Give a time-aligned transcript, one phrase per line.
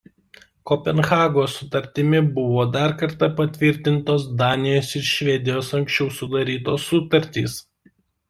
[0.69, 7.59] Kopenhagos sutartimi buvo dar kartą patvirtintos Danijos ir Švedijos anksčiau sudarytos sutartys.